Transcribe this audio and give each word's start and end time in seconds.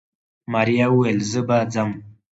ماريا 0.51 0.85
وويل 0.91 1.19
زه 1.31 1.41
به 1.47 1.57
ځم. 1.73 1.89